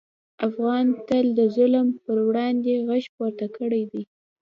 [0.47, 4.03] افغان تل د ظلم پر وړاندې غږ پورته کړی دی.